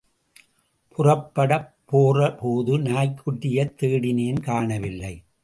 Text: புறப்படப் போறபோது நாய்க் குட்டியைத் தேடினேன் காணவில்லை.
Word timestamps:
புறப்படப் 0.97 1.73
போறபோது 1.91 2.79
நாய்க் 2.81 3.21
குட்டியைத் 3.25 3.83
தேடினேன் 3.83 4.41
காணவில்லை. 4.41 5.23